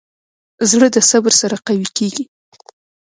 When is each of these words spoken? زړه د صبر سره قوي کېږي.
زړه 0.69 0.87
د 0.95 0.97
صبر 1.09 1.33
سره 1.41 1.55
قوي 1.67 1.87
کېږي. 1.97 2.23